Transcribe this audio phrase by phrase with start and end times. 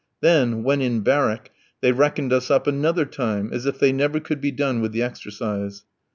[0.21, 1.51] Then, when in barrack,
[1.81, 5.03] they reckoned us up another time, as if they never could be done with the
[5.03, 5.83] exercise.